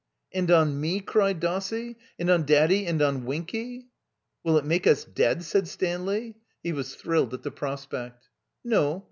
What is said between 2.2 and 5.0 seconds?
on Daddy and on Winky?" "Will it make